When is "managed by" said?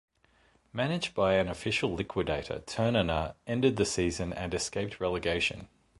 0.73-1.35